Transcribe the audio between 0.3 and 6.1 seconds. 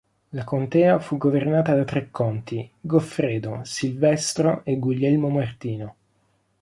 contea fu governata da tre conti, Goffredo, Silvestro e Guglielmo-Martino.